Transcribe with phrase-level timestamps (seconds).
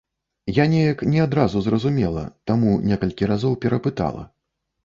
[0.57, 4.27] Я неяк не адразу зразумела, таму некалькі разоў перапытала.